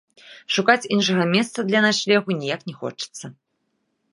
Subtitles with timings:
[0.55, 3.25] Шукаць іншага месца для начлегу неяк не хочацца.